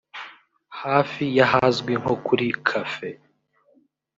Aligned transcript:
hafi 0.81 1.23
y’ahazwi 1.37 1.93
nko 2.01 2.13
kuri 2.25 2.47
Café 2.67 3.09